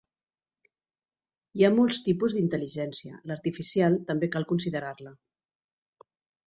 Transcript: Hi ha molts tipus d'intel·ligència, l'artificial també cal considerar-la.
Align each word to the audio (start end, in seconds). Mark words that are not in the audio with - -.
Hi 1.59 1.67
ha 1.67 1.71
molts 1.75 2.01
tipus 2.07 2.37
d'intel·ligència, 2.39 3.21
l'artificial 3.33 4.01
també 4.11 4.35
cal 4.37 4.51
considerar-la. 4.55 5.15